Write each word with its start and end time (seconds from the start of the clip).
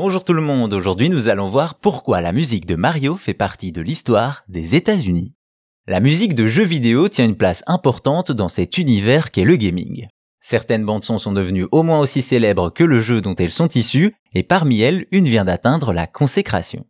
Bonjour 0.00 0.22
tout 0.22 0.32
le 0.32 0.42
monde, 0.42 0.74
aujourd'hui 0.74 1.10
nous 1.10 1.28
allons 1.28 1.48
voir 1.48 1.74
pourquoi 1.74 2.20
la 2.20 2.30
musique 2.30 2.66
de 2.66 2.76
Mario 2.76 3.16
fait 3.16 3.34
partie 3.34 3.72
de 3.72 3.80
l'histoire 3.80 4.44
des 4.46 4.76
États-Unis. 4.76 5.34
La 5.88 5.98
musique 5.98 6.36
de 6.36 6.46
jeux 6.46 6.62
vidéo 6.62 7.08
tient 7.08 7.24
une 7.24 7.36
place 7.36 7.64
importante 7.66 8.30
dans 8.30 8.48
cet 8.48 8.78
univers 8.78 9.32
qu'est 9.32 9.42
le 9.42 9.56
gaming. 9.56 10.06
Certaines 10.40 10.84
bandes 10.84 11.02
son 11.02 11.18
sont 11.18 11.32
devenues 11.32 11.66
au 11.72 11.82
moins 11.82 11.98
aussi 11.98 12.22
célèbres 12.22 12.70
que 12.70 12.84
le 12.84 13.00
jeu 13.00 13.20
dont 13.20 13.34
elles 13.34 13.50
sont 13.50 13.66
issues, 13.70 14.14
et 14.34 14.44
parmi 14.44 14.82
elles, 14.82 15.06
une 15.10 15.26
vient 15.26 15.44
d'atteindre 15.44 15.92
la 15.92 16.06
consécration. 16.06 16.86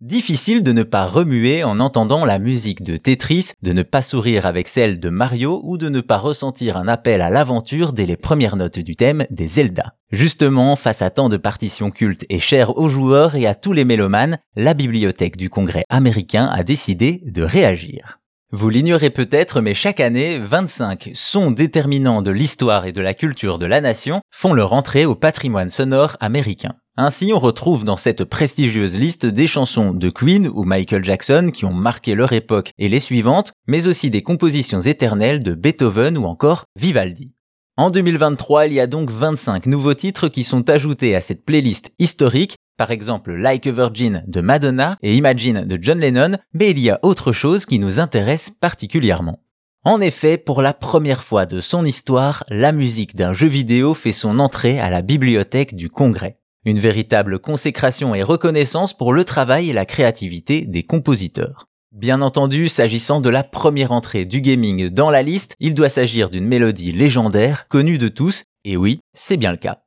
Difficile 0.00 0.62
de 0.62 0.70
ne 0.70 0.84
pas 0.84 1.06
remuer 1.06 1.64
en 1.64 1.80
entendant 1.80 2.24
la 2.24 2.38
musique 2.38 2.84
de 2.84 2.96
Tetris, 2.96 3.50
de 3.62 3.72
ne 3.72 3.82
pas 3.82 4.00
sourire 4.00 4.46
avec 4.46 4.68
celle 4.68 5.00
de 5.00 5.08
Mario 5.08 5.60
ou 5.64 5.76
de 5.76 5.88
ne 5.88 6.00
pas 6.00 6.18
ressentir 6.18 6.76
un 6.76 6.86
appel 6.86 7.20
à 7.20 7.30
l'aventure 7.30 7.92
dès 7.92 8.06
les 8.06 8.16
premières 8.16 8.54
notes 8.54 8.78
du 8.78 8.94
thème 8.94 9.26
des 9.30 9.48
Zelda. 9.48 9.96
Justement, 10.12 10.76
face 10.76 11.02
à 11.02 11.10
tant 11.10 11.28
de 11.28 11.36
partitions 11.36 11.90
cultes 11.90 12.24
et 12.30 12.38
chères 12.38 12.78
aux 12.78 12.88
joueurs 12.88 13.34
et 13.34 13.48
à 13.48 13.56
tous 13.56 13.72
les 13.72 13.84
mélomanes, 13.84 14.38
la 14.54 14.72
bibliothèque 14.72 15.36
du 15.36 15.50
Congrès 15.50 15.82
américain 15.88 16.46
a 16.46 16.62
décidé 16.62 17.20
de 17.26 17.42
réagir. 17.42 18.20
Vous 18.52 18.70
l'ignorez 18.70 19.10
peut-être, 19.10 19.60
mais 19.60 19.74
chaque 19.74 19.98
année, 19.98 20.38
25 20.38 21.10
sons 21.12 21.50
déterminants 21.50 22.22
de 22.22 22.30
l'histoire 22.30 22.86
et 22.86 22.92
de 22.92 23.02
la 23.02 23.14
culture 23.14 23.58
de 23.58 23.66
la 23.66 23.80
nation 23.80 24.20
font 24.30 24.54
leur 24.54 24.74
entrée 24.74 25.06
au 25.06 25.16
patrimoine 25.16 25.70
sonore 25.70 26.16
américain. 26.20 26.76
Ainsi, 27.00 27.32
on 27.32 27.38
retrouve 27.38 27.84
dans 27.84 27.96
cette 27.96 28.24
prestigieuse 28.24 28.98
liste 28.98 29.24
des 29.24 29.46
chansons 29.46 29.94
de 29.94 30.10
Queen 30.10 30.48
ou 30.48 30.64
Michael 30.64 31.04
Jackson 31.04 31.50
qui 31.54 31.64
ont 31.64 31.72
marqué 31.72 32.16
leur 32.16 32.32
époque 32.32 32.72
et 32.76 32.88
les 32.88 32.98
suivantes, 32.98 33.52
mais 33.68 33.86
aussi 33.86 34.10
des 34.10 34.22
compositions 34.22 34.80
éternelles 34.80 35.44
de 35.44 35.54
Beethoven 35.54 36.18
ou 36.18 36.24
encore 36.24 36.64
Vivaldi. 36.74 37.36
En 37.76 37.90
2023, 37.90 38.66
il 38.66 38.72
y 38.72 38.80
a 38.80 38.88
donc 38.88 39.12
25 39.12 39.66
nouveaux 39.66 39.94
titres 39.94 40.26
qui 40.26 40.42
sont 40.42 40.68
ajoutés 40.68 41.14
à 41.14 41.20
cette 41.20 41.44
playlist 41.44 41.92
historique, 42.00 42.56
par 42.76 42.90
exemple 42.90 43.32
Like 43.32 43.68
a 43.68 43.70
Virgin 43.70 44.24
de 44.26 44.40
Madonna 44.40 44.96
et 45.00 45.14
Imagine 45.14 45.66
de 45.66 45.78
John 45.80 46.00
Lennon, 46.00 46.36
mais 46.52 46.72
il 46.72 46.80
y 46.80 46.90
a 46.90 46.98
autre 47.04 47.30
chose 47.30 47.64
qui 47.64 47.78
nous 47.78 48.00
intéresse 48.00 48.50
particulièrement. 48.50 49.38
En 49.84 50.00
effet, 50.00 50.36
pour 50.36 50.62
la 50.62 50.74
première 50.74 51.22
fois 51.22 51.46
de 51.46 51.60
son 51.60 51.84
histoire, 51.84 52.42
la 52.48 52.72
musique 52.72 53.14
d'un 53.14 53.34
jeu 53.34 53.46
vidéo 53.46 53.94
fait 53.94 54.10
son 54.10 54.40
entrée 54.40 54.80
à 54.80 54.90
la 54.90 55.02
bibliothèque 55.02 55.76
du 55.76 55.90
Congrès. 55.90 56.37
Une 56.68 56.78
véritable 56.78 57.38
consécration 57.38 58.14
et 58.14 58.22
reconnaissance 58.22 58.92
pour 58.92 59.14
le 59.14 59.24
travail 59.24 59.70
et 59.70 59.72
la 59.72 59.86
créativité 59.86 60.66
des 60.66 60.82
compositeurs. 60.82 61.64
Bien 61.92 62.20
entendu, 62.20 62.68
s'agissant 62.68 63.22
de 63.22 63.30
la 63.30 63.42
première 63.42 63.90
entrée 63.90 64.26
du 64.26 64.42
gaming 64.42 64.90
dans 64.90 65.08
la 65.08 65.22
liste, 65.22 65.54
il 65.60 65.72
doit 65.72 65.88
s'agir 65.88 66.28
d'une 66.28 66.44
mélodie 66.44 66.92
légendaire, 66.92 67.68
connue 67.68 67.96
de 67.96 68.08
tous, 68.08 68.42
et 68.66 68.76
oui, 68.76 69.00
c'est 69.14 69.38
bien 69.38 69.50
le 69.50 69.56
cas. 69.56 69.78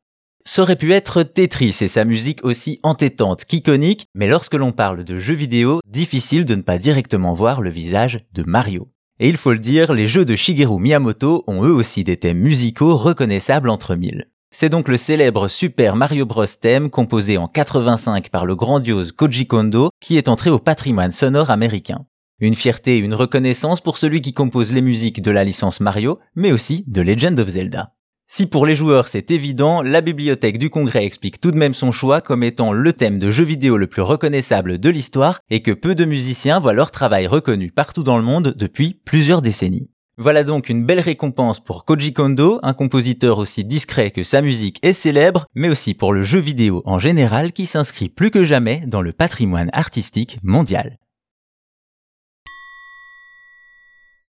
Ça 0.44 0.64
aurait 0.64 0.76
pu 0.76 0.92
être 0.92 1.22
Tetris 1.22 1.78
et 1.82 1.88
sa 1.88 2.04
musique 2.04 2.44
aussi 2.44 2.80
entêtante 2.82 3.46
qu'iconique, 3.46 4.08
mais 4.16 4.28
lorsque 4.28 4.56
l'on 4.56 4.72
parle 4.72 5.04
de 5.04 5.20
jeux 5.20 5.36
vidéo, 5.36 5.82
difficile 5.88 6.46
de 6.46 6.56
ne 6.56 6.64
pas 6.64 6.80
directement 6.80 7.36
voir 7.36 7.62
le 7.62 7.70
visage 7.70 8.26
de 8.34 8.42
Mario. 8.42 8.90
Et 9.20 9.30
il 9.30 9.38
faut 9.38 9.54
le 9.54 9.60
dire, 9.60 9.94
les 9.94 10.08
jeux 10.08 10.26
de 10.26 10.36
Shigeru 10.36 10.82
Miyamoto 10.82 11.44
ont 11.46 11.64
eux 11.64 11.74
aussi 11.74 12.04
des 12.04 12.18
thèmes 12.18 12.40
musicaux 12.40 12.98
reconnaissables 12.98 13.70
entre 13.70 13.94
mille. 13.94 14.31
C'est 14.54 14.68
donc 14.68 14.90
le 14.90 14.98
célèbre 14.98 15.48
Super 15.48 15.96
Mario 15.96 16.26
Bros 16.26 16.46
thème 16.46 16.90
composé 16.90 17.38
en 17.38 17.48
85 17.48 18.30
par 18.30 18.46
le 18.46 18.54
grandiose 18.54 19.14
Koji 19.14 19.48
Kondo 19.48 19.92
qui 20.02 20.18
est 20.18 20.28
entré 20.28 20.50
au 20.50 20.60
patrimoine 20.60 21.14
sonore 21.14 21.50
américain. 21.50 22.06
Une 22.42 22.54
fierté 22.54 22.98
et 22.98 23.00
une 23.00 23.14
reconnaissance 23.14 23.80
pour 23.80 23.98
celui 23.98 24.20
qui 24.20 24.34
compose 24.34 24.74
les 24.74 24.82
musiques 24.82 25.22
de 25.22 25.32
la 25.32 25.46
licence 25.46 25.80
Mario, 25.80 26.20
mais 26.36 26.52
aussi 26.52 26.84
de 26.88 27.02
Legend 27.02 27.40
of 27.40 27.48
Zelda. 27.48 27.94
Si 28.28 28.46
pour 28.46 28.66
les 28.66 28.76
joueurs 28.76 29.08
c'est 29.08 29.32
évident, 29.32 29.82
la 29.82 30.02
bibliothèque 30.02 30.58
du 30.58 30.70
Congrès 30.70 31.06
explique 31.06 31.40
tout 31.40 31.52
de 31.52 31.58
même 31.58 31.74
son 31.74 31.94
choix 31.94 32.20
comme 32.20 32.44
étant 32.44 32.74
le 32.74 32.92
thème 32.92 33.20
de 33.20 33.32
jeu 33.32 33.46
vidéo 33.46 33.78
le 33.78 33.88
plus 33.88 34.02
reconnaissable 34.02 34.80
de 34.80 34.90
l'histoire 34.90 35.40
et 35.50 35.62
que 35.62 35.72
peu 35.72 35.96
de 35.96 36.04
musiciens 36.04 36.60
voient 36.60 36.74
leur 36.74 36.92
travail 36.92 37.26
reconnu 37.26 37.72
partout 37.72 38.04
dans 38.04 38.18
le 38.18 38.24
monde 38.24 38.54
depuis 38.58 39.00
plusieurs 39.06 39.42
décennies. 39.42 39.91
Voilà 40.18 40.44
donc 40.44 40.70
une 40.70 40.86
belle 40.86 41.00
récompense 41.00 41.60
pour 41.60 41.86
Koji 41.86 42.14
Kondo, 42.14 42.60
un 42.64 42.74
compositeur 42.74 43.38
aussi 43.38 43.64
discret 43.64 44.12
que 44.12 44.24
sa 44.24 44.42
musique 44.42 44.78
est 44.84 44.94
célèbre, 44.94 45.46
mais 45.56 45.70
aussi 45.70 45.94
pour 45.94 46.12
le 46.12 46.22
jeu 46.22 46.40
vidéo 46.40 46.82
en 46.86 47.00
général 47.00 47.54
qui 47.54 47.66
s'inscrit 47.66 48.10
plus 48.10 48.30
que 48.30 48.44
jamais 48.44 48.84
dans 48.86 49.02
le 49.02 49.14
patrimoine 49.14 49.70
artistique 49.74 50.38
mondial. 50.44 50.98